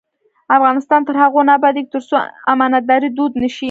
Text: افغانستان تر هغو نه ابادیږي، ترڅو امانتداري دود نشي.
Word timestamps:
افغانستان 0.57 1.01
تر 1.07 1.15
هغو 1.23 1.41
نه 1.47 1.53
ابادیږي، 1.57 1.91
ترڅو 1.93 2.15
امانتداري 2.53 3.09
دود 3.17 3.31
نشي. 3.41 3.59